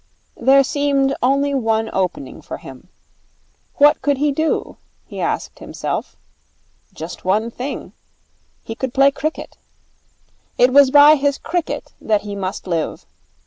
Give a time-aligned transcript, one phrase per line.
[0.39, 2.87] There seemed only one opening for him.
[3.75, 6.17] What could he do, he asked himself.
[6.91, 7.93] Just one thing.
[8.63, 9.57] He could play cricket.
[10.57, 13.05] It was by his cricket that he must live.